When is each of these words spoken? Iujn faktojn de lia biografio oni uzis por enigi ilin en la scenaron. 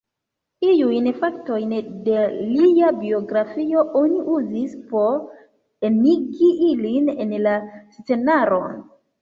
Iujn 0.67 1.09
faktojn 1.17 1.75
de 2.07 2.21
lia 2.53 2.89
biografio 3.03 3.83
oni 4.01 4.17
uzis 4.39 4.75
por 4.95 5.21
enigi 5.91 6.51
ilin 6.73 7.13
en 7.27 7.37
la 7.47 7.55
scenaron. 7.99 8.77